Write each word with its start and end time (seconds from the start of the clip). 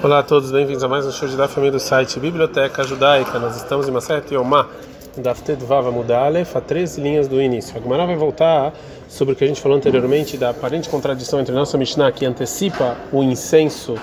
Olá 0.00 0.20
a 0.20 0.22
todos, 0.22 0.52
bem-vindos 0.52 0.84
a 0.84 0.88
mais 0.88 1.04
um 1.04 1.10
show 1.10 1.26
de 1.26 1.36
da 1.36 1.48
família 1.48 1.72
do 1.72 1.80
site 1.80 2.20
Biblioteca 2.20 2.84
Judaica. 2.84 3.36
Nós 3.40 3.56
estamos 3.56 3.88
em 3.88 3.90
Maset 3.90 4.32
Yomá, 4.32 4.68
Daftet 5.16 5.64
Vava 5.64 5.90
Mudalef, 5.90 6.56
a 6.56 6.60
três 6.60 6.96
linhas 6.96 7.26
do 7.26 7.42
início. 7.42 7.76
A 7.76 7.80
Gemara 7.80 8.06
vai 8.06 8.14
voltar 8.14 8.72
sobre 9.08 9.34
o 9.34 9.36
que 9.36 9.42
a 9.42 9.48
gente 9.48 9.60
falou 9.60 9.76
anteriormente 9.76 10.36
da 10.36 10.50
aparente 10.50 10.88
contradição 10.88 11.40
entre 11.40 11.52
nossa 11.52 11.76
Mishnah, 11.76 12.12
que 12.12 12.24
antecipa 12.24 12.96
o 13.12 13.24
incenso 13.24 13.96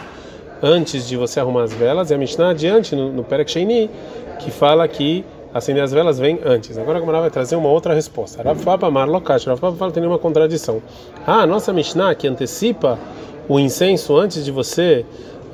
antes 0.62 1.08
de 1.08 1.16
você 1.16 1.40
arrumar 1.40 1.64
as 1.64 1.72
velas, 1.72 2.12
e 2.12 2.14
a 2.14 2.18
Mishnah 2.18 2.50
adiante, 2.50 2.94
no, 2.94 3.14
no 3.14 3.24
Perek 3.24 3.50
Sheini, 3.50 3.90
que 4.40 4.52
fala 4.52 4.86
que 4.90 5.24
acender 5.54 5.82
as 5.82 5.94
velas 5.94 6.20
vem 6.20 6.42
antes. 6.44 6.78
Agora 6.78 6.98
a 6.98 7.00
Gemara 7.00 7.22
vai 7.22 7.30
trazer 7.30 7.56
uma 7.56 7.70
outra 7.70 7.94
resposta. 7.94 8.44
Rav 8.44 8.62
Papa 8.66 8.92
Marlokash, 8.92 9.46
Rav 9.46 9.62
Papa 9.62 9.78
fala 9.78 9.92
que 9.92 9.96
tem 9.96 10.02
nenhuma 10.02 10.20
contradição. 10.20 10.82
Ah, 11.26 11.44
a 11.44 11.48
nossa 11.48 11.72
Mishnah, 11.72 12.14
que 12.16 12.28
antecipa 12.28 13.00
o 13.48 13.58
incenso 13.60 14.18
antes 14.18 14.44
de 14.44 14.52
você 14.52 15.06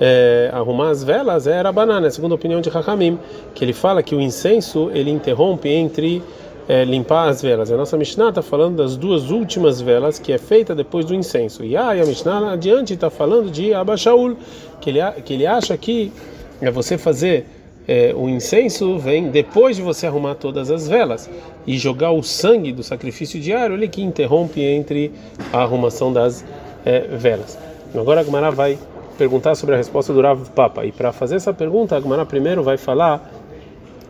é, 0.04 0.50
arrumar 0.52 0.90
as 0.90 1.04
velas 1.04 1.46
era 1.46 1.72
banana, 1.72 2.10
segundo 2.10 2.32
a 2.32 2.36
opinião 2.36 2.60
de 2.60 2.70
Hakamim, 2.70 3.20
que 3.54 3.64
ele 3.64 3.72
fala 3.72 4.02
que 4.02 4.16
o 4.16 4.20
incenso 4.20 4.90
ele 4.96 5.12
interrompe 5.12 5.70
entre 5.70 6.24
é, 6.68 6.84
limpar 6.84 7.30
as 7.30 7.40
velas. 7.40 7.72
A 7.72 7.78
nossa 7.78 7.96
Mishnah 7.96 8.30
está 8.30 8.42
falando 8.42 8.78
das 8.78 8.98
duas 8.98 9.30
últimas 9.30 9.80
velas 9.80 10.18
que 10.18 10.34
é 10.34 10.40
feita 10.40 10.74
depois 10.74 11.06
do 11.06 11.14
incenso. 11.14 11.64
E 11.64 11.78
a 11.78 11.94
Mishnah 11.94 12.54
adiante 12.54 12.96
está 12.96 13.12
falando 13.12 13.52
de 13.52 13.76
Abashaul, 13.76 14.36
que 14.82 14.90
ele, 14.90 15.00
que 15.24 15.34
ele 15.36 15.46
acha 15.46 15.78
que 15.78 16.12
é 16.60 16.72
você 16.72 16.98
fazer 16.98 17.46
é, 17.88 18.14
o 18.16 18.30
incenso 18.30 18.98
vem 18.98 19.30
depois 19.30 19.76
de 19.76 19.82
você 19.82 20.08
arrumar 20.08 20.36
todas 20.36 20.72
as 20.72 20.88
velas 20.88 21.30
e 21.66 21.78
jogar 21.78 22.12
o 22.12 22.24
sangue 22.24 22.72
do 22.72 22.84
sacrifício 22.84 23.40
diário, 23.40 23.76
ele 23.76 23.88
que 23.88 24.02
interrompe 24.02 24.62
entre 24.62 25.12
a 25.52 25.60
arrumação 25.60 26.12
das 26.12 26.46
é, 26.86 27.02
velas. 27.02 27.58
Agora 27.94 28.22
a 28.22 28.24
Gemara 28.24 28.50
vai 28.52 28.78
perguntar 29.22 29.54
sobre 29.54 29.76
a 29.76 29.78
resposta 29.78 30.12
do 30.12 30.20
Rav 30.20 30.50
Papa. 30.56 30.84
E 30.84 30.92
para 30.92 31.12
fazer 31.12 31.36
essa 31.36 31.54
pergunta, 31.54 31.96
a 31.96 32.02
Gemara 32.02 32.26
primeiro 32.26 32.64
vai 32.64 32.76
falar, 32.76 33.32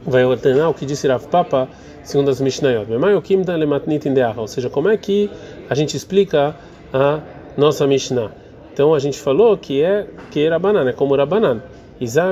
vai 0.08 0.24
ordenar 0.24 0.70
o 0.70 0.74
que 0.74 0.86
disse 0.86 1.06
Rav 1.06 1.28
Papa 1.28 1.68
segundo 2.02 2.32
as 2.32 2.40
Mishnayot. 2.40 2.88
Ou 4.38 4.48
seja, 4.48 4.70
como 4.70 4.88
é 4.88 4.96
que 4.96 5.30
a 5.70 5.76
gente 5.76 5.98
explica 5.98 6.56
a 6.94 7.20
nossa 7.58 7.86
Mishnah? 7.86 8.32
Então 8.74 8.94
a 8.94 9.00
gente 9.00 9.20
falou 9.20 9.58
que 9.58 9.82
é 9.82 10.08
que 10.32 10.46
era 10.46 10.58
banana, 10.58 10.92
é 10.92 10.94
como 10.94 11.14
era 11.14 11.26
banana. 11.26 11.62
Isa 12.02 12.24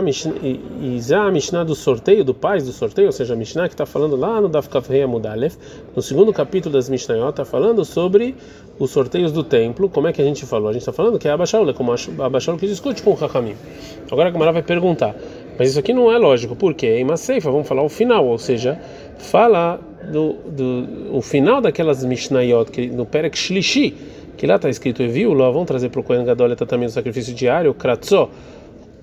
a 1.19 1.31
Mishnah 1.31 1.63
do 1.63 1.75
sorteio, 1.75 2.23
do 2.23 2.33
pais 2.33 2.65
do 2.65 2.71
sorteio, 2.71 3.05
ou 3.05 3.11
seja, 3.11 3.35
a 3.35 3.37
Mishnah 3.37 3.67
que 3.67 3.75
está 3.75 3.85
falando 3.85 4.15
lá 4.15 4.41
no 4.41 4.49
Daf 4.49 4.67
Kafrei 4.67 5.03
Amudalef, 5.03 5.57
no 5.95 6.01
segundo 6.01 6.33
capítulo 6.33 6.73
das 6.73 6.89
Mishnayot, 6.89 7.29
está 7.29 7.45
falando 7.45 7.85
sobre 7.85 8.33
os 8.79 8.89
sorteios 8.89 9.31
do 9.31 9.43
templo. 9.43 9.87
Como 9.87 10.07
é 10.07 10.11
que 10.11 10.23
a 10.23 10.25
gente 10.25 10.43
falou? 10.43 10.69
A 10.69 10.73
gente 10.73 10.81
está 10.81 10.91
falando 10.91 11.19
que 11.19 11.27
é 11.27 11.31
Abashaul, 11.31 11.69
é 11.69 11.73
como 11.73 11.91
Abashaul 11.91 12.57
que 12.57 12.65
discute 12.65 13.03
com 13.03 13.11
o 13.11 13.23
Hakamim. 13.23 13.53
Agora 14.11 14.29
a 14.29 14.31
Gamara 14.31 14.51
vai 14.51 14.63
perguntar, 14.63 15.15
mas 15.59 15.69
isso 15.69 15.79
aqui 15.79 15.93
não 15.93 16.11
é 16.11 16.17
lógico, 16.17 16.55
por 16.55 16.73
quê? 16.73 16.95
Em 16.97 17.03
Maseifa, 17.03 17.51
vamos 17.51 17.67
falar 17.67 17.83
o 17.83 17.89
final, 17.89 18.25
ou 18.25 18.39
seja, 18.39 18.81
fala 19.19 19.79
do, 20.11 20.33
do 20.47 21.15
o 21.15 21.21
final 21.21 21.61
daquelas 21.61 22.03
Mishnayot, 22.03 22.71
que, 22.71 22.87
no 22.87 23.05
Perek 23.05 23.37
Shlishi, 23.37 23.95
que 24.35 24.47
lá 24.47 24.55
está 24.55 24.67
escrito, 24.67 25.03
e 25.03 25.07
viu, 25.07 25.31
lá 25.33 25.51
vão 25.51 25.63
trazer 25.63 25.89
para 25.89 25.99
o 25.99 26.03
Kohen 26.03 26.25
Gadol 26.25 26.55
também 26.55 26.87
o 26.87 26.89
sacrifício 26.89 27.35
diário, 27.35 27.71
Kratzó, 27.75 28.31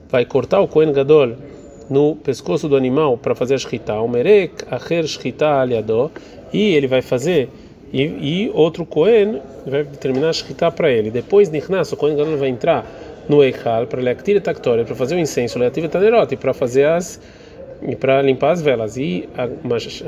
vai 0.09 0.25
cortar 0.25 0.61
o 0.61 0.69
Kohen 0.69 0.93
Gadol 0.93 1.35
no 1.89 2.17
pescoço 2.17 2.69
do 2.69 2.77
animal 2.77 3.17
para 3.17 3.35
fazer 3.35 3.55
a 3.55 3.59
shkita, 3.59 3.95
o 3.95 4.09
merek 4.09 4.65
acher 4.71 5.07
shkita 5.07 5.61
aliado, 5.61 6.11
e 6.53 6.75
ele 6.75 6.87
vai 6.87 7.03
fazer 7.03 7.49
e, 7.93 8.03
e 8.03 8.51
outro 8.53 8.85
Kohen 8.85 9.41
vai 9.67 9.85
terminar 9.85 10.31
a 10.31 10.33
shkita 10.33 10.71
para 10.71 10.91
ele. 10.91 11.11
Depois 11.11 11.49
Nichnas, 11.49 11.93
o 11.93 11.97
Kohen 11.97 12.17
Gadol 12.17 12.37
vai 12.37 12.49
entrar 12.49 12.85
no 13.29 13.43
Eichal 13.43 13.87
para 13.87 14.01
leaktir 14.01 14.37
e 14.37 14.41
para 14.41 14.95
fazer 14.95 15.17
o 15.17 15.19
incenso, 15.19 15.59
leaktir 15.59 15.85
e 15.85 16.37
para 16.37 16.55
fazer 16.55 16.85
as 16.87 17.21
e 17.83 17.95
para 17.95 18.23
limpar 18.23 18.53
as 18.53 18.63
velas. 18.63 18.97
E 18.97 19.29
a, 19.37 19.45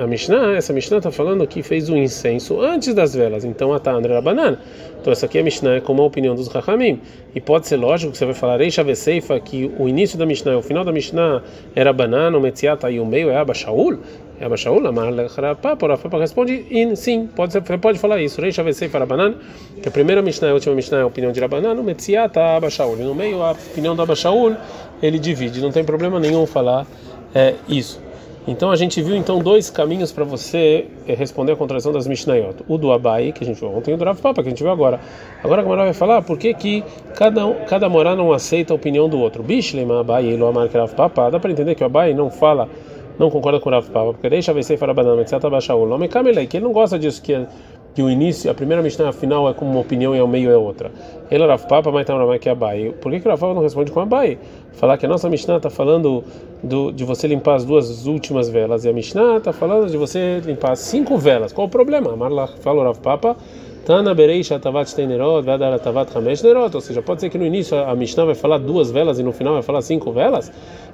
a 0.03 0.07
Mishnah, 0.07 0.57
essa 0.57 0.73
Mishnah 0.73 0.99
está 0.99 1.11
falando 1.11 1.47
que 1.47 1.63
fez 1.63 1.89
o 1.89 1.97
incenso 1.97 2.61
antes 2.61 2.95
das 2.95 3.15
velas. 3.15 3.45
Então 3.45 3.73
a 3.73 3.79
Tandra 3.79 4.15
era 4.15 4.23
banana. 4.23 4.61
Então 5.01 5.13
essa 5.13 5.27
aqui 5.27 5.39
é 5.39 5.41
a 5.41 5.45
Mishnah 5.45 5.77
é 5.77 5.81
como 5.81 6.03
a 6.03 6.07
opinião 6.07 6.35
dos 6.35 6.49
Rahamim. 6.49 7.01
E 7.35 7.41
pode 7.41 7.67
ser 7.67 7.77
lógico 7.77 8.13
que 8.13 8.19
você 8.19 8.25
vai 8.25 8.35
falar 8.35 8.59
Reisha 8.59 8.83
Veseifa 8.83 9.39
que 9.41 9.71
o 9.79 9.89
início 9.89 10.19
da 10.19 10.27
Mishnah, 10.27 10.59
o 10.59 10.63
final 10.63 10.85
da 10.85 10.93
Mishnah 10.93 11.43
era 11.75 11.93
banana, 11.93 12.37
o 12.37 12.41
Metziata 12.41 12.91
e 12.91 12.99
o 12.99 13.07
meio 13.07 13.31
é 13.31 13.37
Abashaul. 13.37 13.99
É 14.41 14.45
Abashaul, 14.45 14.87
a 14.87 14.93
Marlechapapa, 14.93 15.85
o 15.85 15.89
Rafapa 15.89 16.17
responde 16.17 16.65
sim, 16.95 17.29
pode 17.35 17.53
ser, 17.53 17.61
pode 17.61 17.99
falar 17.99 18.23
isso. 18.23 18.41
Reisha 18.41 18.63
Veseifa 18.63 18.99
era 18.99 19.05
banana, 19.05 19.37
que 19.83 19.89
a 19.89 19.91
primeira 19.91 20.23
Mishnah 20.23 20.49
e 20.49 20.51
a 20.53 20.55
última 20.55 20.77
Mishnah 20.77 20.99
é 20.99 21.03
a 21.03 21.07
opinião 21.07 21.33
de 21.33 21.41
Rabanan, 21.41 21.75
o 21.75 21.83
Metziata 21.83 22.41
Abashaul. 22.57 22.97
E 22.99 23.03
no 23.03 23.15
meio 23.15 23.43
a 23.43 23.53
opinião 23.53 23.97
do 23.97 24.03
Abashaul 24.03 24.57
ele 25.03 25.19
divide, 25.19 25.61
não 25.61 25.71
tem 25.71 25.85
problema 25.85 26.19
nenhum 26.19 26.47
falar 26.47 26.87
é 27.35 27.55
isso. 27.69 28.01
Então 28.49 28.71
a 28.71 28.77
gente 28.77 29.03
viu 29.03 29.15
então 29.15 29.41
dois 29.41 29.69
caminhos 29.69 30.11
para 30.11 30.25
você 30.25 30.87
eh, 31.07 31.13
responder 31.13 31.53
a 31.53 31.57
contradição 31.57 31.93
das 31.93 32.07
Mishnayot. 32.07 32.65
O 32.67 32.79
do 32.79 32.91
Abai, 32.91 33.31
que 33.31 33.45
a 33.45 33.47
gente 33.47 33.61
viu 33.61 33.69
ontem, 33.69 33.91
e 33.91 33.95
o 33.95 33.99
do 33.99 34.05
Rav 34.07 34.19
Papa, 34.23 34.43
que 34.43 34.49
a 34.49 34.51
gente 34.51 34.63
viu 34.63 34.73
agora. 34.73 34.99
Agora 35.45 35.61
a 35.61 35.65
Gamara 35.65 35.85
vai 35.85 35.93
falar 35.93 36.23
por 36.23 36.39
que, 36.39 36.55
que 36.55 36.83
cada, 37.15 37.53
cada 37.69 37.91
morá 37.91 38.17
não 38.17 38.33
aceita 38.33 38.73
a 38.73 38.77
opinião 38.77 39.07
do 39.07 39.19
outro. 39.19 39.43
Bishlema 39.43 40.01
Abai 40.01 40.25
e 40.25 40.37
Loamar 40.37 40.67
Rav 40.73 40.95
Papa. 40.95 41.31
Dá 41.31 41.39
para 41.39 41.51
entender 41.51 41.75
que 41.75 41.83
o 41.83 41.87
Abai 41.87 42.15
não 42.15 42.31
fala, 42.31 42.71
não 43.19 43.29
concorda 43.29 43.61
com 43.61 43.69
o 43.69 43.73
Rav 43.73 43.87
Papa, 43.91 44.15
porque 44.15 44.31
deixa 44.31 44.51
ver 44.55 44.65
se 44.65 44.79
farabanana, 44.79 45.21
etc. 45.21 45.39
Baixaul. 45.51 45.85
Lome 45.85 46.09
Kamelei, 46.09 46.47
que 46.47 46.57
ele 46.57 46.65
não 46.65 46.73
gosta 46.73 46.99
disso, 46.99 47.21
que 47.21 47.47
que 47.99 48.03
o 48.03 48.09
início, 48.09 48.49
a 48.49 48.55
primeira 48.55 48.81
Mishnah, 48.81 49.11
final 49.11 49.51
é 49.51 49.53
como 49.53 49.73
uma 49.73 49.81
opinião 49.81 50.15
e 50.15 50.21
ao 50.21 50.29
meio 50.29 50.53
é 50.53 50.57
outra. 50.57 50.89
Ele 51.29 51.43
era 51.43 51.59
Papa, 51.59 51.91
mas 51.91 52.07
também 52.07 52.39
que 52.39 52.49
é 52.49 52.53
Abai. 52.53 52.95
Por 53.01 53.11
que 53.11 53.19
que 53.19 53.29
Rafa 53.29 53.53
não 53.53 53.61
responde 53.61 53.91
com 53.91 53.99
Abai? 53.99 54.39
Falar 54.75 54.97
que 54.97 55.05
a 55.05 55.09
nossa 55.09 55.29
Mishnah 55.29 55.57
está 55.57 55.69
falando 55.69 56.23
do, 56.63 56.93
de 56.93 57.03
você 57.03 57.27
limpar 57.27 57.57
as 57.57 57.65
duas 57.65 58.07
últimas 58.07 58.49
velas 58.49 58.85
e 58.85 58.89
a 58.89 58.93
Mishnah 58.93 59.39
está 59.39 59.53
falando 59.53 59.91
de 59.91 59.97
você 59.97 60.41
limpar 60.47 60.77
cinco 60.77 61.19
velas. 61.19 61.53
Qual 61.53 61.67
o 61.67 61.71
problema? 61.71 62.15
Marla 62.15 62.47
falou 62.61 62.85
Rav 62.85 63.01
Papa. 63.01 63.37
Tana. 63.85 64.15
Ou 66.73 66.81
seja, 66.81 67.03
pode 67.03 67.21
ser 67.21 67.31
que 67.31 67.39
no 67.39 67.45
início 67.45 67.77
a 67.77 67.97
Mishnah 67.97 68.27
vai 68.27 68.35
falar 68.37 68.59
duas 68.59 68.93
velas 68.93 69.19
e 69.19 69.25
no 69.25 69.33
final 69.33 69.55
vai 69.55 69.63
falar 69.63 69.83
cinco 69.83 70.13
velas. 70.13 70.53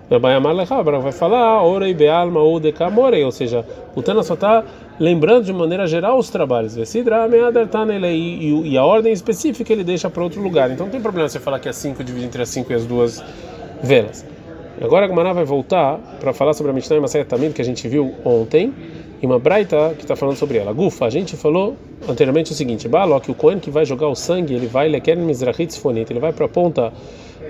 Vai 0.09 1.12
falar 1.12 1.65
Orei 1.65 1.94
Bealma 1.94 2.41
ou 2.41 2.60
Decamorei. 2.60 3.25
Ou 3.25 3.32
seja, 3.32 3.65
o 3.94 4.03
Tana 4.03 4.22
só 4.22 4.34
está 4.34 4.62
lembrando 5.00 5.44
de 5.44 5.53
maneira 5.53 5.87
geral 5.87 6.19
os 6.19 6.31
trabalhos. 6.31 6.76
E, 6.76 8.70
e 8.70 8.78
a 8.78 8.84
ordem 8.84 9.12
específica 9.12 9.72
ele 9.72 9.84
deixa 9.84 10.10
para 10.10 10.22
outro 10.22 10.43
lugar. 10.43 10.70
Então 10.70 10.87
não 10.87 10.93
tem 10.93 11.00
problema 11.00 11.28
você 11.28 11.41
falar 11.41 11.59
que 11.59 11.69
é 11.69 11.72
5 11.72 12.04
divide 12.04 12.26
entre 12.26 12.43
as 12.43 12.48
5 12.50 12.70
e 12.70 12.75
as 12.75 12.84
duas 12.84 13.25
velas. 13.82 14.25
Agora 14.81 15.06
a 15.06 15.09
Gmará 15.09 15.32
vai 15.32 15.44
voltar 15.44 15.98
para 16.19 16.32
falar 16.32 16.53
sobre 16.53 16.70
a 16.70 16.75
Mishnah 16.75 17.00
Masaya 17.00 17.25
Tamid 17.25 17.54
que 17.54 17.62
a 17.62 17.64
gente 17.64 17.87
viu 17.87 18.12
ontem, 18.25 18.75
e 19.22 19.26
uma 19.26 19.38
Braita 19.38 19.94
que 19.97 20.03
está 20.03 20.16
falando 20.16 20.37
sobre 20.37 20.59
ela. 20.59 20.72
Gufa, 20.72 21.06
a 21.06 21.10
gente 21.10 21.37
falou 21.37 21.76
anteriormente 22.09 22.53
o 22.53 22.54
seguinte: 22.54 22.88
Balo, 22.88 23.19
que 23.20 23.31
o 23.31 23.34
Cohen 23.34 23.59
que 23.59 23.70
vai 23.70 23.87
jogar 23.87 24.09
o 24.09 24.14
sangue, 24.14 24.53
ele 24.53 24.66
vai 24.66 24.88
Leken 24.88 25.16
Mizrahit 25.16 25.72
Sfonit, 25.72 26.12
ele 26.12 26.20
vai 26.20 26.32
para 26.32 26.44
a 26.47 26.48
ponta 26.48 26.93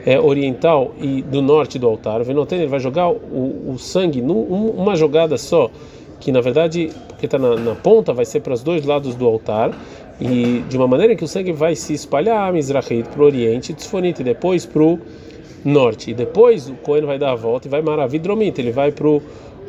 é, 0.05 0.19
oriental 0.19 0.95
e 1.01 1.23
do 1.23 1.41
norte 1.41 1.79
do 1.79 1.87
altar. 1.87 2.23
Venoten, 2.23 2.59
ele 2.59 2.69
vai 2.69 2.81
jogar 2.81 3.11
o, 3.11 3.73
o 3.73 3.79
sangue 3.79 4.21
numa 4.21 4.97
jogada 4.97 5.39
só 5.39 5.71
que 6.25 6.33
na 6.33 6.41
verdade, 6.41 6.91
porque 7.09 7.27
está 7.27 7.39
na, 7.39 7.55
na, 7.55 7.75
ponta, 7.75 8.13
vai 8.15 8.25
ser 8.25 8.41
para 8.41 8.55
os 8.55 8.63
dois 8.63 8.85
lados 8.87 9.15
do 9.15 9.27
altar, 9.27 9.79
e 10.19 10.65
de 10.71 10.77
uma 10.77 10.87
maneira 10.87 11.15
que 11.15 11.23
o 11.23 11.29
sangue 11.29 11.53
vai 11.53 11.77
se 11.77 11.93
espalhar 11.93 12.51
Mizrahit 12.51 13.07
para 13.11 13.23
o 13.23 13.27
oriente, 13.27 13.75
Tzfonit, 13.75 14.21
e 14.21 14.25
depois 14.25 14.65
para 14.65 14.83
o 14.83 14.99
norte. 15.63 16.13
E 16.13 16.15
depois 16.15 16.69
o 16.69 16.75
Cohen 16.77 17.05
vai 17.05 17.19
dar 17.19 17.33
a 17.33 17.35
volta 17.35 17.69
e 17.69 17.71
vai 17.71 17.83
Maravidromit, 17.83 18.59
ele 18.59 18.71
vai 18.71 18.91
para 18.91 19.07
o 19.07 19.23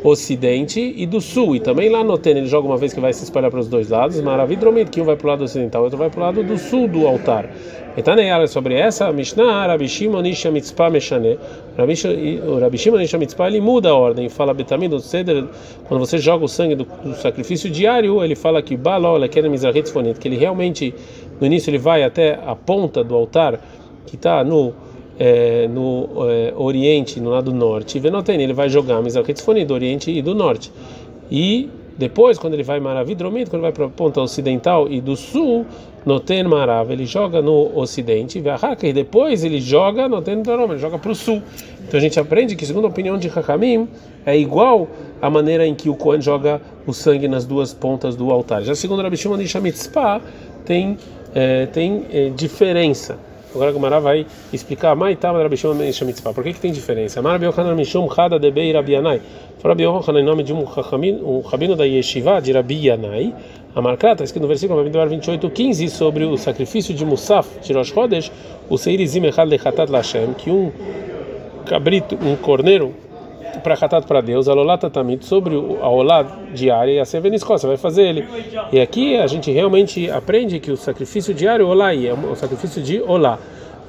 ocidente 0.03 0.93
e 0.95 1.05
do 1.05 1.19
sul. 1.19 1.55
E 1.55 1.59
também 1.59 1.89
lá 1.89 2.03
no 2.03 2.17
Tênis 2.17 2.41
ele 2.41 2.47
joga 2.47 2.67
uma 2.67 2.77
vez 2.77 2.93
que 2.93 2.99
vai 2.99 3.13
se 3.13 3.23
espalhar 3.23 3.49
para 3.49 3.59
os 3.59 3.67
dois 3.67 3.89
lados, 3.89 4.19
Maravidromit, 4.21 4.89
que 4.91 5.01
um 5.01 5.05
vai 5.05 5.15
para 5.15 5.25
o 5.25 5.29
lado 5.29 5.43
ocidental, 5.43 5.83
outro 5.83 5.97
vai 5.97 6.09
para 6.09 6.19
o 6.19 6.23
lado 6.23 6.43
do 6.43 6.57
sul 6.57 6.87
do 6.87 7.07
altar. 7.07 7.49
Etaneara 7.97 8.45
sobre 8.45 8.75
essa 8.75 9.09
Mishnah, 9.11 9.67
Rabi 9.67 9.87
Shimon 9.87 10.25
Isha 10.25 10.51
Mitzpah 10.51 10.89
Meshane. 10.89 11.39
Rabi 11.77 12.77
Shimon 12.77 12.99
Isha 12.99 13.17
Mitzpah 13.17 13.47
ele 13.47 13.61
muda 13.61 13.89
a 13.89 13.95
ordem, 13.95 14.27
fala 14.27 14.53
Betamid 14.53 14.89
do 14.89 14.99
Seder, 14.99 15.45
quando 15.87 16.01
você 16.01 16.17
joga 16.17 16.43
o 16.43 16.47
sangue 16.47 16.75
do, 16.75 16.83
do 16.83 17.15
sacrifício 17.15 17.69
diário, 17.69 18.21
ele 18.21 18.35
fala 18.35 18.61
que 18.61 18.75
Balol, 18.75 19.17
Lekene 19.17 19.47
Mizrahit 19.47 19.89
Fonit, 19.89 20.19
que 20.19 20.27
ele 20.27 20.35
realmente, 20.35 20.93
no 21.39 21.47
início, 21.47 21.69
ele 21.69 21.77
vai 21.77 22.03
até 22.03 22.37
a 22.45 22.53
ponta 22.53 23.01
do 23.01 23.15
altar, 23.15 23.61
que 24.05 24.15
está 24.15 24.43
no. 24.43 24.73
É, 25.17 25.67
no 25.69 26.09
é, 26.29 26.53
Oriente, 26.57 27.21
no 27.21 27.29
lado 27.29 27.53
norte, 27.53 27.97
Venoten, 27.99 28.41
ele 28.41 28.53
vai 28.53 28.67
jogar 28.67 29.01
Mizrahit 29.01 29.41
Fonit 29.41 29.65
do 29.65 29.73
Oriente 29.73 30.11
e 30.11 30.21
do 30.21 30.35
Norte. 30.35 30.71
E 31.31 31.69
depois, 31.97 32.37
quando 32.37 32.55
ele 32.55 32.63
vai 32.63 32.79
Maravidromit, 32.81 33.49
quando 33.49 33.63
ele 33.63 33.71
vai 33.71 33.71
para 33.71 33.85
a 33.85 33.89
ponta 33.89 34.19
ocidental 34.19 34.87
e 34.89 34.99
do 34.99 35.15
sul, 35.15 35.65
no 36.05 36.19
Ten 36.19 36.43
Marav, 36.43 36.91
ele 36.91 37.05
joga 37.05 37.41
no 37.41 37.75
ocidente, 37.77 38.43
e 38.83 38.93
depois 38.93 39.43
ele 39.43 39.59
joga 39.59 40.07
no 40.07 40.21
Ten 40.21 40.41
Darom, 40.41 40.65
ele 40.65 40.77
joga 40.77 40.99
para 40.99 41.11
o 41.11 41.15
sul. 41.15 41.41
Então 41.87 41.97
a 41.97 42.01
gente 42.01 42.19
aprende 42.19 42.55
que, 42.55 42.65
segundo 42.65 42.85
a 42.85 42.89
opinião 42.89 43.17
de 43.17 43.27
Hakamim, 43.27 43.87
é 44.25 44.37
igual 44.37 44.87
a 45.21 45.29
maneira 45.29 45.65
em 45.65 45.73
que 45.73 45.89
o 45.89 45.95
Kohen 45.95 46.21
joga 46.21 46.61
o 46.85 46.93
sangue 46.93 47.27
nas 47.27 47.45
duas 47.45 47.73
pontas 47.73 48.15
do 48.15 48.29
altar. 48.31 48.61
Já 48.63 48.75
segundo 48.75 49.01
Rabi 49.01 49.17
Shimon 49.17 49.37
de 49.37 49.47
Shamitzpah, 49.47 50.21
tem, 50.65 50.97
é, 51.33 51.65
tem 51.67 52.05
é, 52.11 52.29
diferença. 52.29 53.17
Agora 53.55 53.69
a 53.69 53.73
Gemara 53.73 54.01
vai 54.01 54.27
explicar 54.51 54.93
Maitama 54.97 55.41
Rabi 55.41 55.55
Shimon 55.55 55.75
Mitzpah. 55.75 56.33
Por 56.33 56.43
que 56.43 56.51
que 56.51 56.59
tem 56.59 56.73
diferença? 56.73 57.21
Rabi 57.21 57.45
Yochanan 57.45 57.73
Mishum 57.73 58.05
Chada 58.13 58.37
de 58.37 58.51
Bei 58.51 58.69
Rabi 58.73 58.91
Yanai. 58.91 59.21
Foi 59.59 59.71
Rabi 59.71 59.83
Yochanan 59.83 60.19
em 60.19 60.25
nome 60.25 60.43
de 60.43 60.51
um, 60.51 60.59
um 60.59 61.39
rabino 61.39 61.73
da 61.73 61.85
Yeshiva 61.85 62.41
de 62.41 62.51
Rabi 62.51 62.87
Yanai. 62.87 63.33
Amarkrat, 63.73 64.15
está 64.15 64.23
escrito 64.25 64.41
no 64.41 64.49
versículo 64.49 64.83
28, 64.83 65.49
15, 65.49 65.89
sobre 65.89 66.25
o 66.25 66.37
sacrifício 66.37 66.93
de 66.93 67.05
Musaf, 67.05 67.47
de 67.61 67.71
Rosh 67.71 67.93
Chodesh, 67.93 68.31
o 68.69 68.77
Seirizim 68.77 69.25
Echad 69.25 69.47
Lechatat 69.47 69.89
Lashem, 69.89 70.33
que 70.33 70.49
um 70.51 70.71
cabrito, 71.65 72.17
um 72.21 72.35
corneiro, 72.35 72.93
para 73.63 73.73
Hatat 73.73 74.05
para 74.05 74.21
Deus, 74.21 74.47
Alolata 74.47 74.89
Tamit, 74.89 75.25
sobre 75.25 75.55
a 75.55 75.89
Olá 75.89 76.25
diária 76.53 76.91
e 76.93 76.99
a 76.99 77.05
Sevenisco, 77.05 77.47
você 77.47 77.67
vai 77.67 77.77
fazer 77.77 78.03
ele. 78.03 78.27
E 78.71 78.79
aqui 78.79 79.17
a 79.17 79.27
gente 79.27 79.51
realmente 79.51 80.09
aprende 80.09 80.59
que 80.59 80.71
o 80.71 80.77
sacrifício 80.77 81.33
diário, 81.33 81.67
Olá, 81.67 81.93
é 81.93 82.13
o 82.13 82.35
sacrifício 82.35 82.81
de 82.81 83.01
Olá. 83.01 83.39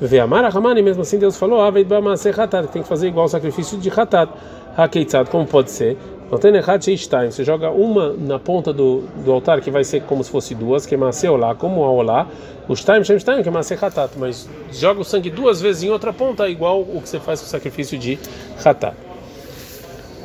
Vê 0.00 0.20
Amara 0.20 0.50
Ramani, 0.50 0.82
mesmo 0.82 1.02
assim 1.02 1.18
Deus 1.18 1.38
falou, 1.38 1.60
que 1.72 2.72
tem 2.72 2.82
que 2.82 2.88
fazer 2.88 3.08
igual 3.08 3.26
o 3.26 3.28
sacrifício 3.28 3.78
de 3.78 3.88
Hatat. 3.88 4.30
Hakeitzad, 4.76 5.30
como 5.30 5.46
pode 5.46 5.70
ser? 5.70 5.96
Não 6.30 6.38
tem 6.38 6.50
Nechat 6.50 6.84
Sheishtaim, 6.84 7.30
você 7.30 7.44
joga 7.44 7.70
uma 7.70 8.12
na 8.12 8.38
ponta 8.38 8.72
do, 8.72 9.04
do 9.24 9.32
altar, 9.32 9.60
que 9.60 9.70
vai 9.70 9.84
ser 9.84 10.02
como 10.02 10.24
se 10.24 10.30
fosse 10.30 10.54
duas, 10.54 10.84
que 10.84 10.94
é 10.94 10.98
Maseh 10.98 11.28
Olá, 11.28 11.54
como 11.54 11.84
a 11.84 11.90
Olá, 11.90 12.26
o 12.68 12.74
Shtaim 12.74 13.04
Shem 13.04 13.18
Shtaim, 13.18 13.42
que 13.42 13.48
é 13.48 13.52
Maseh 13.52 13.78
Hatat, 13.80 14.18
mas 14.18 14.48
joga 14.72 15.00
o 15.00 15.04
sangue 15.04 15.30
duas 15.30 15.60
vezes 15.60 15.84
em 15.84 15.90
outra 15.90 16.12
ponta, 16.12 16.48
igual 16.48 16.80
o 16.80 17.00
que 17.00 17.08
você 17.08 17.20
faz 17.20 17.40
com 17.40 17.46
o 17.46 17.48
sacrifício 17.48 17.96
de 17.96 18.18
Hatat. 18.62 19.05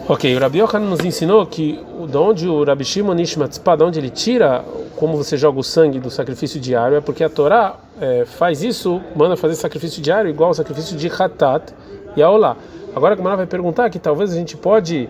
Ok, 0.08 0.36
o 0.36 0.40
Rabi 0.40 0.60
Yochanan 0.60 0.90
nos 0.90 1.06
ensinou 1.06 1.46
que 1.46 1.80
de 2.10 2.18
onde 2.18 2.48
o 2.48 2.64
Rabi 2.64 2.84
Shimon 2.84 3.16
Ishmatzpah, 3.20 3.76
de 3.76 3.84
onde 3.84 4.00
ele 4.00 4.10
tira 4.10 4.66
como 4.96 5.16
você 5.16 5.38
joga 5.38 5.60
o 5.60 5.64
sangue 5.64 6.00
do 6.00 6.10
sacrifício 6.10 6.60
diário, 6.60 6.98
é 6.98 7.02
porque 7.02 7.24
a 7.24 7.30
Torá 7.30 7.76
é, 8.00 8.26
faz 8.26 8.64
isso, 8.64 9.00
manda 9.16 9.38
fazer 9.38 9.56
sacrifício 9.56 10.02
diário 10.02 10.30
igual 10.30 10.50
ao 10.50 10.54
sacrifício 10.56 10.98
de 10.98 11.08
Hatat 11.08 11.72
e 12.16 12.22
Aolá. 12.22 12.58
Agora 12.96 13.14
a 13.14 13.16
Gamara 13.16 13.38
vai 13.38 13.46
perguntar 13.46 13.90
que 13.92 14.00
talvez 14.00 14.32
a 14.32 14.36
gente 14.36 14.58
pode 14.58 15.08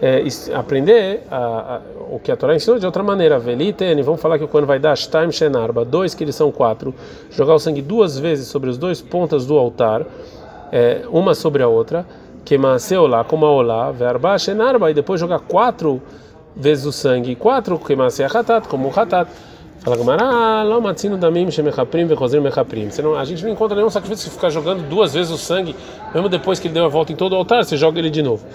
é, 0.00 0.22
aprender 0.54 1.22
a, 1.30 1.36
a, 1.76 1.80
o 2.10 2.20
que 2.20 2.30
a 2.30 2.36
Torá 2.36 2.54
ensinou 2.54 2.78
de 2.78 2.84
outra 2.84 3.02
maneira. 3.02 3.38
Velitene, 3.38 4.02
vamos 4.02 4.20
falar 4.20 4.38
que 4.38 4.46
quando 4.46 4.66
vai 4.66 4.78
dar 4.78 4.94
Shtaim 4.94 5.32
Shenarba, 5.32 5.86
dois 5.86 6.14
que 6.14 6.22
eles 6.22 6.34
são 6.34 6.52
quatro, 6.52 6.94
jogar 7.30 7.54
o 7.54 7.58
sangue 7.58 7.80
duas 7.80 8.18
vezes 8.18 8.46
sobre 8.48 8.68
as 8.68 8.76
duas 8.76 9.00
pontas 9.00 9.46
do 9.46 9.56
altar, 9.56 10.04
é, 10.70 11.02
uma 11.10 11.34
sobre 11.34 11.62
a 11.62 11.68
outra 11.68 12.04
que 12.44 12.56
lá 12.56 13.24
como 13.24 13.46
a 13.46 13.50
olá, 13.50 13.90
verba 13.90 14.38
shenarba, 14.38 14.90
e 14.90 14.94
depois 14.94 15.18
jogar 15.18 15.40
quatro 15.40 16.02
vezes 16.54 16.84
o 16.84 16.92
sangue, 16.92 17.34
quatro 17.34 17.78
que 17.78 17.96
maseu 17.96 18.26
hatat, 18.26 18.68
como 18.68 18.88
o 18.88 18.92
hatat. 19.00 19.28
Fala 19.80 19.96
Gamara, 19.98 20.62
lá 20.62 20.80
matzino 20.80 21.18
damim 21.18 21.50
shemechaprim 21.50 22.06
vechozrim 22.06 22.40
mechaprim. 22.40 22.88
A 23.18 23.24
gente 23.24 23.44
não 23.44 23.50
encontra 23.50 23.76
nenhum 23.76 23.90
sacrifício 23.90 24.30
que 24.30 24.36
ficar 24.36 24.48
jogando 24.48 24.88
duas 24.88 25.12
vezes 25.12 25.30
o 25.30 25.36
sangue, 25.36 25.76
mesmo 26.14 26.28
depois 26.28 26.58
que 26.58 26.68
ele 26.68 26.74
deu 26.74 26.86
a 26.86 26.88
volta 26.88 27.12
em 27.12 27.16
todo 27.16 27.34
o 27.34 27.36
altar, 27.36 27.64
você 27.64 27.76
joga 27.76 27.98
ele 27.98 28.08
de 28.08 28.22
novo. 28.22 28.46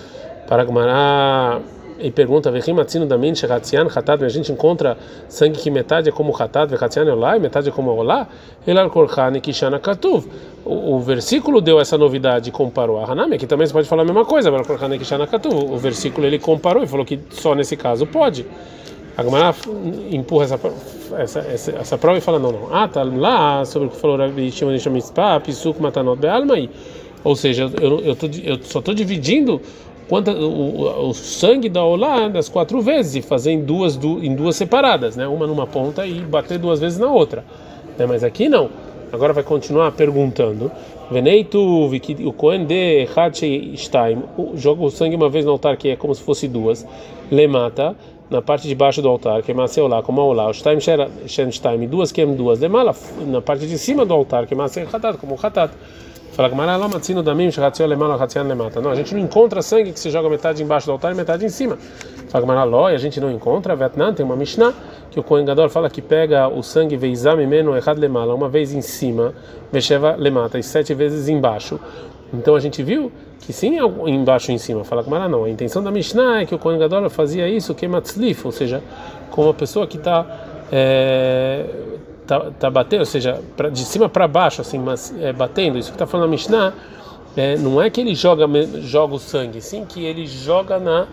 Para 0.48 0.64
Gamara 0.64 1.62
e 2.00 2.12
pergunta, 2.12 2.52
Vechimatzino 2.52 3.06
damin 3.06 3.36
shehatzian 3.36 3.88
hatat, 3.88 4.24
a 4.24 4.30
gente 4.30 4.52
encontra 4.52 4.98
sangue 5.28 5.58
que 5.58 5.70
metade 5.70 6.10
é 6.10 6.12
como 6.12 6.34
hatat, 6.34 6.70
vechatzian 6.70 7.06
é 7.06 7.12
olá, 7.12 7.38
e 7.38 7.40
metade 7.40 7.70
é 7.70 7.72
como 7.72 7.92
olá, 7.92 8.28
elar 8.66 8.90
korchane 8.90 9.42
kishana 9.42 9.80
katuv. 9.80 10.26
O 10.66 11.00
versículo 11.00 11.62
deu 11.62 11.80
essa 11.80 11.98
novidade 11.98 12.50
e 12.50 12.52
comparou 12.52 13.00
a 13.00 13.12
Hanami, 13.12 13.36
aqui 13.36 13.48
também 13.48 13.68
você 13.68 13.74
pode 13.74 13.88
falar 13.88 14.04
a 14.04 14.06
mesma 14.06 14.26
coisa, 14.26 14.50
elar 14.50 14.66
korchane 14.66 14.98
kishana 14.98 15.28
katuv. 15.28 15.74
O 15.74 15.78
versículo 15.78 16.26
ele 16.26 16.40
comparou 16.40 16.84
e 16.84 16.88
falou 16.88 17.06
que 17.06 17.20
só 17.32 17.54
nesse 17.54 17.76
caso 17.76 18.06
pode. 18.06 18.46
A 19.20 19.24
Gemara 19.24 19.54
empurra 20.12 20.46
essa, 20.46 20.60
essa, 21.18 21.40
essa, 21.40 21.72
essa, 21.72 21.98
prova 21.98 22.18
e 22.18 22.22
fala: 22.22 22.40
não, 22.40 22.54
não. 22.54 22.74
Ah, 22.74 22.88
tá 22.88 23.04
lá 23.04 23.66
sobre 23.66 23.90
o 23.90 23.92
que 23.92 23.98
falou 23.98 24.16
Rabi 24.16 24.50
Shimon 24.50 24.78
Shamitzpah, 24.78 25.42
Pisuk 25.42 25.82
Matanot 25.82 26.18
Be'almai. 26.18 26.70
Ou 27.22 27.36
seja, 27.36 27.70
eu, 27.82 28.00
eu, 28.00 28.16
tô, 28.16 28.28
eu 28.28 28.58
só 28.64 28.80
estou 28.80 28.94
dividindo 28.94 29.62
quanto, 30.10 30.32
o, 30.32 31.10
o, 31.10 31.14
sangue 31.14 31.70
da 31.70 31.84
Olá 31.84 32.28
das 32.28 32.50
quatro 32.50 32.82
vezes 32.82 33.16
e 33.16 33.22
fazer 33.22 33.52
em 33.52 33.62
duas, 33.62 33.96
du, 33.96 34.24
em 34.24 34.36
duas 34.36 34.56
separadas, 34.56 35.16
né? 35.16 35.28
uma 35.28 35.46
numa 35.46 35.68
ponta 35.68 36.06
e 36.06 36.20
bater 36.22 36.58
duas 36.58 36.80
vezes 36.80 36.98
na 36.98 37.08
outra. 37.08 37.46
Né? 37.98 38.06
Mas 38.08 38.24
aqui 38.24 38.50
não. 38.50 38.70
Agora 39.14 39.34
vai 39.34 39.44
continuar 39.44 39.92
perguntando. 39.92 40.72
Veneitu, 41.10 41.60
o 41.60 42.34
Kohen 42.34 42.66
de 42.66 43.08
Stein 43.76 44.24
joga 44.56 44.84
o 44.84 44.92
sangue 44.92 45.16
uma 45.16 45.30
vez 45.30 45.46
no 45.46 45.52
altar, 45.52 45.78
que 45.78 45.90
é 45.90 45.96
como 45.96 46.14
se 46.14 46.22
fosse 46.22 46.48
duas. 46.48 46.86
Lemata, 47.32 47.96
na 48.30 48.42
parte 48.42 48.68
de 48.68 48.76
baixo 48.76 49.02
do 49.02 49.10
altar, 49.10 49.42
que 49.42 49.52
é 49.52 49.54
Maseu 49.54 49.88
lá, 49.88 50.04
como 50.04 50.22
Olá. 50.22 50.48
O 50.48 50.54
Stein 50.54 50.80
Shen 50.80 51.88
duas 51.88 52.12
que 52.12 52.22
é 52.22 52.26
duas. 52.26 52.60
Lemala, 52.60 52.96
na 53.26 53.42
parte 53.42 53.66
de 53.66 53.78
cima 53.78 54.06
do 54.06 54.14
altar, 54.14 54.46
que 54.46 54.54
é 54.54 54.58
Hatat, 54.58 55.18
como 55.18 55.38
Hatat. 55.42 55.74
Fala 56.40 56.48
Gamara, 56.48 56.78
lá 56.78 56.88
matzino 56.88 57.22
damim, 57.22 57.52
sharatzion 57.52 57.86
lemala, 57.86 58.16
ratzion. 58.16 58.46
Não, 58.46 58.92
a 58.92 58.96
gente 58.96 59.14
não 59.14 59.20
encontra 59.20 59.62
sangue 59.62 59.92
que 59.92 60.00
se 60.00 60.10
joga 60.10 60.30
metade 60.30 60.64
embaixo 60.64 60.86
do 60.86 60.94
altar 60.94 61.12
e 61.12 61.16
metade 61.16 61.44
em 61.44 61.50
cima. 61.50 61.78
Fala 62.30 62.46
Gamara, 62.46 62.94
e 62.94 62.96
a 62.96 62.98
gente 62.98 63.20
não 63.20 63.30
encontra. 63.30 63.76
Vietnã 63.76 64.14
tem 64.14 64.26
uma 64.26 64.38
Mishnah 64.38 64.74
que 65.12 65.20
o 65.20 65.24
Kohen 65.24 65.44
Gadol 65.44 65.68
fala 65.68 65.90
que 65.90 66.02
pega 66.02 66.48
o 66.48 66.64
sangue 66.64 66.96
veizame 66.96 67.46
meno 67.46 67.76
errad 67.76 68.00
lemala, 68.00 68.34
uma 68.34 68.48
vez 68.48 68.72
em 68.72 68.80
cima, 68.80 69.34
vesheva 69.70 70.16
lemata, 70.16 70.58
e 70.58 70.64
sete 70.64 70.94
vezes 70.94 71.28
embaixo. 71.28 71.78
Então 72.34 72.56
a 72.56 72.60
gente 72.62 72.82
viu 72.82 73.12
que 73.42 73.52
sim 73.52 73.78
é 73.78 74.10
embaixo 74.10 74.50
e 74.50 74.54
em 74.54 74.58
cima. 74.58 74.86
Fala 74.86 75.04
Gamara, 75.04 75.28
não. 75.28 75.44
A 75.44 75.50
intenção 75.50 75.84
da 75.84 75.92
Mishnah 75.92 76.44
é 76.44 76.46
que 76.46 76.56
o 76.56 76.58
Kohen 76.58 76.80
Gadol 76.80 77.10
fazia 77.10 77.50
isso, 77.50 77.76
que 77.76 77.86
matzlif, 77.86 78.46
ou 78.46 78.54
seja, 78.54 78.82
com 79.30 79.44
uma 79.44 79.54
pessoa 79.54 79.86
que 79.86 79.98
está. 79.98 80.26
É, 80.72 81.66
tá, 82.30 82.52
tá 82.60 82.70
batendo, 82.70 83.00
ou 83.00 83.06
seja, 83.08 83.42
pra, 83.58 83.70
de 83.70 83.84
cima 83.84 84.08
para 84.08 84.28
baixo, 84.28 84.62
assim, 84.62 84.78
mas 84.78 85.12
é, 85.20 85.34
batendo. 85.34 85.80
Isso 85.80 85.90
que 85.90 85.96
está 85.96 86.06
falando 86.06 86.28
a 86.28 86.30
Mishnah, 86.30 86.74
é, 87.36 87.58
não 87.58 87.82
é 87.82 87.90
que 87.90 88.00
ele 88.00 88.14
joga, 88.14 88.46
joga 88.82 89.16
o 89.16 89.20
sangue, 89.20 89.60
sim 89.60 89.84
que 89.84 90.06
ele 90.06 90.28
joga 90.28 90.78
na, 90.78 91.08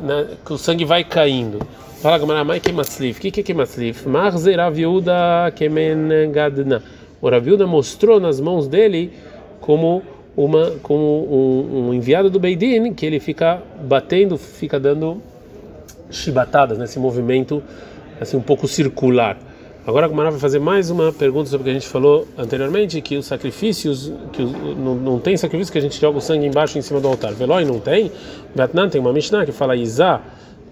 na 0.00 0.24
que 0.42 0.52
o 0.54 0.56
sangue 0.56 0.86
vai 0.86 1.04
caindo. 1.04 1.58
Fala 2.00 2.16
Gamara, 2.16 2.42
mai 2.42 2.58
que. 2.58 2.70
O 2.70 3.14
que 3.14 3.42
que 3.42 3.52
é 3.52 3.54
matzlif? 3.54 4.08
Marzer 4.08 4.58
aviuda 4.58 5.52
kemen 5.54 6.30
gadna. 6.32 6.82
O 7.20 7.28
Raviuda 7.28 7.66
mostrou 7.66 8.18
nas 8.18 8.40
mãos 8.40 8.66
dele 8.66 9.12
como 9.60 10.02
uma 10.36 10.72
como 10.82 11.02
um, 11.02 11.88
um, 11.88 11.94
enviado 11.94 12.30
do 12.30 12.38
Beidin 12.38 12.94
que 12.94 13.04
ele 13.04 13.18
fica 13.18 13.62
batendo, 13.82 14.38
fica 14.38 14.78
dando 14.78 15.20
chibatadas 16.10 16.78
nesse 16.78 16.98
movimento 16.98 17.62
assim 18.20 18.36
um 18.36 18.42
pouco 18.42 18.68
circular. 18.68 19.38
Agora 19.86 20.06
a 20.06 20.08
Gumara 20.08 20.32
vai 20.32 20.40
fazer 20.40 20.58
mais 20.58 20.90
uma 20.90 21.12
pergunta 21.12 21.48
sobre 21.48 21.62
o 21.62 21.64
que 21.66 21.70
a 21.70 21.74
gente 21.74 21.86
falou 21.86 22.26
anteriormente, 22.36 23.00
que 23.00 23.16
os 23.16 23.24
sacrifícios, 23.24 24.12
que 24.32 24.42
não, 24.42 24.96
não 24.96 25.20
tem 25.20 25.36
sacrifício 25.36 25.70
que 25.70 25.78
a 25.78 25.80
gente 25.80 26.00
joga 26.00 26.18
o 26.18 26.20
sangue 26.20 26.44
embaixo 26.44 26.76
em 26.76 26.82
cima 26.82 26.98
do 26.98 27.06
altar. 27.06 27.32
Velói 27.34 27.64
não 27.64 27.78
tem. 27.78 28.10
Vietnã 28.52 28.88
tem 28.88 29.00
uma 29.00 29.12
Mishnah 29.12 29.46
que 29.46 29.52
fala 29.52 29.76
Izá, 29.76 30.20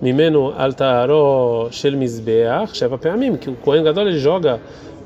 mimeno 0.03 0.53
altaro 0.59 1.69
shel 1.71 1.93
mizbeach, 1.93 2.77
sheva 2.77 2.99
peamim, 2.99 3.37
que 3.37 3.49
o 3.49 3.55
Kohen 3.55 3.85
Gadol 3.85 4.09
ele 4.09 4.19
joga 4.19 4.61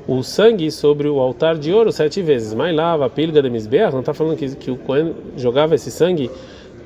o 0.07 0.23
sangue 0.23 0.71
sobre 0.71 1.07
o 1.07 1.19
altar 1.19 1.59
de 1.59 1.71
ouro 1.71 1.91
sete 1.91 2.19
vezes. 2.23 2.55
Mas 2.55 2.75
lava, 2.75 3.07
pilga 3.11 3.43
de 3.43 3.49
mizbeach, 3.51 3.93
não 3.93 3.99
está 3.99 4.11
falando 4.11 4.35
que, 4.35 4.55
que 4.55 4.71
o 4.71 4.77
Kohen 4.77 5.13
jogava 5.37 5.75
esse 5.75 5.91
sangue 5.91 6.31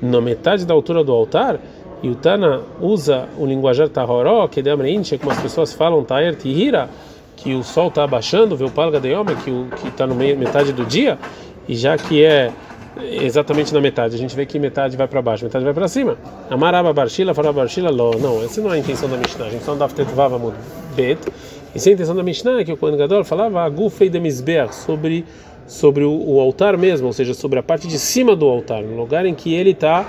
na 0.02 0.20
metade 0.20 0.66
da 0.66 0.74
altura 0.74 1.02
do 1.02 1.10
altar? 1.10 1.58
E 2.02 2.08
o 2.10 2.14
Tana 2.14 2.60
usa 2.82 3.30
o 3.38 3.46
linguajar 3.46 3.88
tahoró, 3.88 4.46
que 4.46 4.60
de 4.60 4.68
amreinche, 4.68 5.16
como 5.16 5.32
as 5.32 5.40
pessoas 5.40 5.72
falam, 5.72 6.04
taer 6.04 6.36
tihira, 6.36 6.90
que 7.36 7.54
o 7.54 7.62
sol 7.62 7.88
está 7.88 8.04
abaixando, 8.04 8.56
vê 8.56 8.64
o 8.64 8.70
palga 8.70 9.00
de 9.00 9.12
homem, 9.12 9.36
que 9.36 9.88
está 9.88 10.06
no 10.06 10.14
meio 10.14 10.38
metade 10.38 10.72
do 10.72 10.84
dia, 10.84 11.18
e 11.68 11.74
já 11.74 11.96
que 11.96 12.24
é 12.24 12.52
exatamente 13.22 13.74
na 13.74 13.80
metade, 13.80 14.14
a 14.14 14.18
gente 14.18 14.34
vê 14.36 14.46
que 14.46 14.58
metade 14.58 14.96
vai 14.96 15.08
para 15.08 15.20
baixo, 15.20 15.44
metade 15.44 15.64
vai 15.64 15.74
para 15.74 15.88
cima. 15.88 16.16
Amaraba 16.48 16.92
barshila, 16.92 17.34
faraba 17.34 17.60
barshila 17.60 17.90
lo. 17.90 18.18
Não, 18.18 18.42
essa 18.42 18.60
não 18.60 18.72
é 18.72 18.76
a 18.76 18.78
intenção 18.78 19.08
da 19.08 19.16
Mishnah. 19.16 19.46
A 19.46 19.50
gente 19.50 19.64
só 19.64 19.74
dá 19.74 19.88
tetvava 19.88 20.40
bet. 20.94 21.18
Isso 21.74 21.88
é 21.88 21.92
a 21.92 21.94
intenção 21.94 22.14
da 22.14 22.22
Mishnah, 22.22 22.60
é 22.60 22.64
que 22.64 22.72
o 22.72 22.76
Kohen 22.76 22.96
Gadol 22.96 23.24
falava 23.24 23.60
agufei 23.62 24.08
de 24.08 24.20
misber 24.20 24.72
sobre 24.72 25.24
sobre 25.66 26.04
o, 26.04 26.40
altar 26.40 26.76
mesmo, 26.76 27.06
ou 27.06 27.12
seja, 27.12 27.32
sobre 27.32 27.58
a 27.58 27.62
parte 27.62 27.88
de 27.88 27.98
cima 27.98 28.36
do 28.36 28.44
altar, 28.46 28.82
no 28.82 28.98
lugar 28.98 29.24
em 29.24 29.34
que 29.34 29.54
ele 29.54 29.70
está 29.70 30.06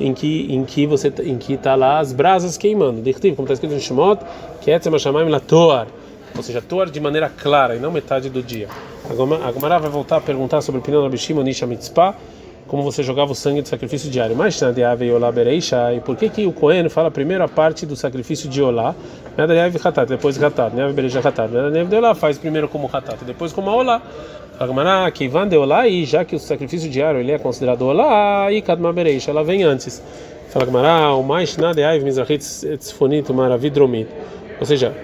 em 0.00 0.14
que 0.14 0.46
em 0.52 0.64
que 0.64 0.86
você 0.86 1.12
em 1.22 1.36
que 1.36 1.52
está 1.52 1.74
lá 1.74 2.00
as 2.00 2.12
brasas 2.12 2.56
queimando. 2.56 3.02
Como 3.02 3.42
está 3.42 3.52
escrito 3.52 3.74
em 3.74 3.80
Shemot, 3.80 4.20
que 4.60 4.70
é 4.70 4.80
Latoar 5.28 5.86
ou 6.36 6.42
seja, 6.42 6.60
Tor 6.60 6.90
de 6.90 7.00
maneira 7.00 7.28
clara 7.28 7.76
e 7.76 7.78
não 7.78 7.90
metade 7.90 8.28
do 8.28 8.42
dia. 8.42 8.68
A 9.08 9.52
Gomara 9.52 9.78
vai 9.78 9.90
voltar 9.90 10.16
a 10.16 10.20
perguntar 10.20 10.60
sobre 10.60 10.78
o 10.78 10.82
opinião 10.82 11.08
do 11.08 11.40
Onisha 11.40 11.66
Mitzpah, 11.66 12.14
como 12.66 12.82
você 12.82 13.02
jogava 13.02 13.32
o 13.32 13.34
sangue 13.34 13.62
do 13.62 13.68
sacrifício 13.68 14.10
diário. 14.10 14.34
Mas 14.34 14.60
na 14.60 14.70
Deave 14.70 15.12
Olá 15.12 15.30
Bereisha, 15.30 15.92
e 15.92 16.00
por 16.00 16.16
que 16.16 16.28
que 16.28 16.46
o 16.46 16.52
Cohen 16.52 16.88
fala 16.88 17.10
primeiro 17.10 17.44
a 17.44 17.48
parte 17.48 17.84
do 17.84 17.94
sacrifício 17.94 18.48
de 18.48 18.62
Olá, 18.62 18.94
na 19.36 19.46
Deave 19.46 19.78
Hatat, 19.82 20.08
depois 20.08 20.42
Hatat, 20.42 20.74
Deave 20.74 20.92
Bereisha 20.92 21.20
Hatat, 21.20 21.52
na 21.52 21.70
Deave 21.70 21.88
de 21.90 21.96
Olá 21.96 22.14
faz 22.14 22.38
primeiro 22.38 22.68
como 22.68 22.88
Hatat, 22.92 23.22
depois 23.24 23.52
como 23.52 23.70
Olá. 23.70 24.00
A 24.58 24.66
Gomara 24.66 25.10
que 25.10 25.28
van 25.28 25.46
de 25.46 25.56
Olá, 25.56 25.86
e 25.86 26.04
já 26.04 26.24
que 26.24 26.34
o 26.34 26.38
sacrifício 26.38 26.88
diário 26.88 27.20
ele 27.20 27.32
é 27.32 27.38
considerado 27.38 27.82
Olá, 27.82 28.50
e 28.50 28.62
Kadma 28.62 28.92
Bereisha, 28.92 29.30
ela 29.30 29.44
vem 29.44 29.62
antes. 29.62 30.02
Fala 30.48 30.64
Gomara, 30.64 31.12
o 31.14 31.22
mais 31.22 31.56
na 31.56 31.72
Deave 31.72 32.02
Mizrahit 32.04 32.42
Tzfonit 32.78 33.30
Maravidromit. 33.32 34.08
Ou 34.58 34.64
seja, 34.64 34.94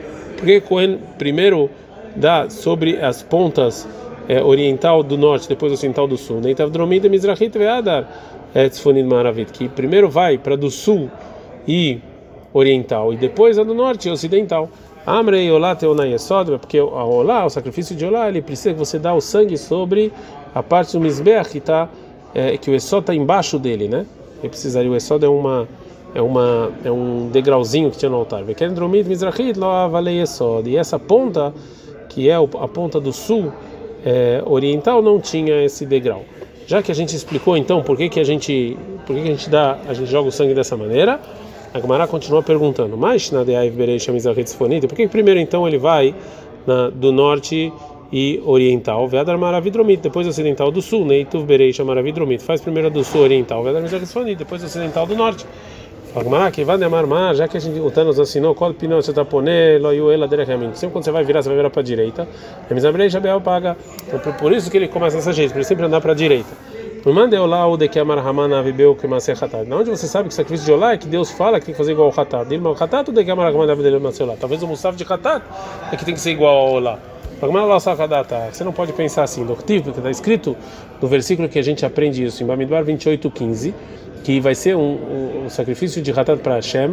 porque 0.40 0.60
Cohen 0.62 0.98
primeiro 1.18 1.68
dá 2.16 2.48
sobre 2.48 2.96
as 2.96 3.22
pontas 3.22 3.86
é, 4.26 4.42
oriental 4.42 5.02
do 5.02 5.18
norte, 5.18 5.46
depois 5.46 5.70
ocidental 5.70 6.08
do 6.08 6.16
sul. 6.16 6.40
Mizrahit 7.10 7.52
Maravit, 9.06 9.52
que 9.52 9.68
primeiro 9.68 10.08
vai 10.08 10.38
para 10.38 10.56
do 10.56 10.70
sul 10.70 11.10
e 11.68 12.00
oriental 12.52 13.12
e 13.12 13.16
depois 13.16 13.58
a 13.58 13.62
do 13.62 13.74
norte 13.74 14.08
e 14.08 14.10
ocidental. 14.10 14.70
Amrei 15.06 15.50
Olá 15.50 15.76
porque 16.58 16.78
a 16.78 16.82
Olá, 16.82 17.44
o 17.44 17.50
sacrifício 17.50 17.94
de 17.94 18.04
Olá, 18.04 18.28
ele 18.28 18.40
precisa 18.40 18.72
que 18.72 18.78
você 18.78 18.98
dá 18.98 19.14
o 19.14 19.20
sangue 19.20 19.58
sobre 19.58 20.10
a 20.54 20.62
parte 20.62 20.92
do 20.92 21.00
Mizbeach 21.00 21.50
que 21.50 21.58
está 21.58 21.88
é, 22.34 22.56
que 22.56 22.70
o 22.70 22.74
Esod 22.74 23.00
está 23.00 23.14
embaixo 23.14 23.58
dele, 23.58 23.88
né? 23.88 24.06
Ele 24.38 24.48
precisaria, 24.48 24.90
o 24.90 24.96
Esod 24.96 25.24
é 25.24 25.28
uma 25.28 25.68
é 26.14 26.20
uma 26.22 26.70
é 26.84 26.90
um 26.90 27.28
degrauzinho 27.28 27.90
que 27.90 27.98
tinha 27.98 28.10
no 28.10 28.16
altar. 28.16 28.44
E 30.66 30.76
essa 30.76 30.98
ponta, 30.98 31.54
que 32.08 32.28
é 32.28 32.34
a 32.34 32.68
ponta 32.68 33.00
do 33.00 33.12
sul 33.12 33.52
é, 34.04 34.42
oriental, 34.44 35.02
não 35.02 35.20
tinha 35.20 35.64
esse 35.64 35.86
degrau. 35.86 36.24
Já 36.66 36.82
que 36.82 36.92
a 36.92 36.94
gente 36.94 37.14
explicou 37.16 37.56
então 37.56 37.82
por 37.82 37.96
que, 37.96 38.08
que 38.08 38.20
a 38.20 38.24
gente 38.24 38.76
por 39.06 39.16
que, 39.16 39.22
que 39.22 39.28
a 39.28 39.32
gente 39.32 39.50
dá 39.50 39.78
a 39.88 39.94
gente 39.94 40.10
joga 40.10 40.28
o 40.28 40.32
sangue 40.32 40.54
dessa 40.54 40.76
maneira, 40.76 41.20
a 41.72 41.80
Gemara 41.80 42.06
continua 42.06 42.42
perguntando. 42.42 42.96
Mas 42.96 43.30
na 43.30 43.44
Por 43.44 44.94
que 44.94 45.08
primeiro 45.08 45.40
então 45.40 45.66
ele 45.66 45.78
vai 45.78 46.14
na, 46.66 46.90
do 46.90 47.12
norte 47.12 47.72
e 48.12 48.42
oriental, 48.44 49.06
Vedar 49.06 49.38
Maravidromit, 49.38 50.02
depois 50.02 50.26
ocidental 50.26 50.70
do 50.72 50.82
sul, 50.82 51.04
Neituv 51.04 51.44
Bereisha 51.44 51.84
Maravidromit, 51.84 52.42
faz 52.42 52.60
primeiro 52.60 52.88
a 52.88 52.90
do 52.90 53.04
sul 53.04 53.20
oriental, 53.22 53.62
Vedar 53.62 53.80
Mizrahit 53.80 54.34
depois 54.34 54.62
ocidental 54.64 55.06
do 55.06 55.14
norte. 55.14 55.46
Que 56.52 56.64
vai 56.64 56.76
demar 56.76 57.06
já 57.34 57.46
que 57.46 57.56
a 57.56 57.60
gente, 57.60 57.78
o 57.78 57.88
Thanos 57.88 58.18
ensinou, 58.18 58.52
qual 58.52 58.74
pneu 58.74 59.00
você 59.00 59.10
está 59.10 59.24
poner, 59.24 59.80
loiu 59.80 60.10
ela 60.10 60.26
diretamente. 60.26 60.76
Sempre 60.76 60.94
quando 60.94 61.04
você 61.04 61.12
vai 61.12 61.22
virar, 61.22 61.40
você 61.40 61.48
vai 61.48 61.56
virar 61.56 61.70
para 61.70 61.80
a 61.80 61.84
direita. 61.84 62.26
A 62.68 62.74
Misabrei 62.74 63.08
Jabel 63.08 63.40
paga. 63.40 63.76
Então, 64.08 64.32
por 64.32 64.52
isso 64.52 64.68
que 64.68 64.76
ele 64.76 64.88
começa 64.88 65.16
dessa 65.16 65.32
jeito, 65.32 65.50
para 65.50 65.58
ele 65.58 65.64
sempre 65.64 65.84
andar 65.86 66.00
para 66.00 66.10
a 66.10 66.14
direita. 66.14 66.48
Não 67.06 67.12
mande 67.12 67.36
lá 67.38 67.66
o 67.66 67.76
de 67.76 67.88
que 67.88 67.98
a 67.98 68.04
Marhamana 68.04 68.60
viveu 68.60 68.96
que 68.96 69.06
Masé 69.06 69.32
Hatat. 69.32 69.66
Na 69.68 69.76
onde 69.76 69.88
você 69.88 70.08
sabe 70.08 70.28
que 70.28 70.32
o 70.32 70.36
sacrifício 70.36 70.66
de 70.66 70.72
Olá 70.72 70.94
é 70.94 70.98
que 70.98 71.06
Deus 71.06 71.30
fala 71.30 71.60
que 71.60 71.66
tem 71.66 71.74
que 71.74 71.78
fazer 71.78 71.92
igual 71.92 72.08
ao 72.08 72.20
Hatat. 72.20 72.48
Dilma 72.48 72.70
o 72.70 72.72
Hatat 72.72 73.08
ou 73.08 73.14
de 73.14 73.24
que 73.24 73.30
a 73.30 73.36
Marhamana 73.36 73.74
viveu 73.76 74.00
Masé 74.00 74.26
Talvez 74.38 74.62
o 74.64 74.66
Musaf 74.66 74.96
de 74.96 75.04
Hatat 75.08 75.44
é 75.92 75.96
que 75.96 76.04
tem 76.04 76.12
que 76.12 76.20
ser 76.20 76.32
igual 76.32 76.56
ao 76.56 76.72
Olá. 76.72 76.98
Você 78.52 78.64
não 78.64 78.72
pode 78.72 78.92
pensar 78.92 79.22
assim, 79.22 79.46
porque 79.46 79.72
está 79.74 80.10
escrito 80.10 80.54
no 81.00 81.08
versículo 81.08 81.48
que 81.48 81.58
a 81.58 81.62
gente 81.62 81.86
aprende 81.86 82.22
isso, 82.22 82.42
em 82.42 82.46
Bamidbar 82.46 82.84
28, 82.84 83.30
15 83.30 83.74
que 84.22 84.40
vai 84.40 84.54
ser 84.54 84.76
um, 84.76 85.44
um, 85.44 85.50
sacrifício 85.50 86.02
de 86.02 86.10
Hatat 86.10 86.40
para 86.40 86.56
Hashem, 86.56 86.92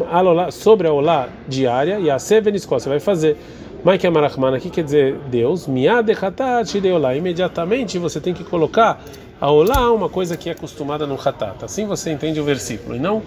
sobre 0.51 0.87
a 0.87 0.93
Olá 0.93 1.29
diária, 1.47 1.99
e 1.99 2.09
a 2.09 2.19
Seveniskó, 2.19 2.79
você 2.79 2.89
vai 2.89 2.99
fazer. 2.99 3.37
Mike 3.85 4.07
Amarachman 4.07 4.55
aqui 4.55 4.69
quer 4.69 4.83
dizer 4.83 5.15
Deus, 5.29 5.67
Miad 5.67 6.09
Hatat 6.11 6.73
Olá. 6.93 7.15
Imediatamente 7.15 7.97
você 7.97 8.19
tem 8.19 8.33
que 8.33 8.43
colocar 8.43 8.99
a 9.39 9.51
Olá 9.51 9.91
uma 9.91 10.09
coisa 10.09 10.35
que 10.35 10.49
é 10.49 10.51
acostumada 10.53 11.05
no 11.05 11.15
Hatat. 11.15 11.63
Assim 11.63 11.85
você 11.85 12.11
entende 12.11 12.39
o 12.39 12.43
versículo. 12.43 12.95
E 12.95 12.99
não 12.99 13.21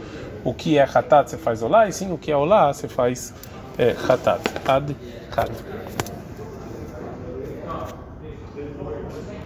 o 0.44 0.52
que 0.52 0.76
é 0.76 0.82
Hatat 0.82 1.30
você 1.30 1.36
faz 1.36 1.62
Olá, 1.62 1.88
e 1.88 1.92
sim 1.92 2.12
o 2.12 2.18
que 2.18 2.32
é 2.32 2.36
Olá 2.36 2.72
você 2.72 2.88
faz 2.88 3.32
é, 3.78 3.94
Hatat. 4.08 4.40
Ad 4.66 4.96
Kad. 5.30 5.50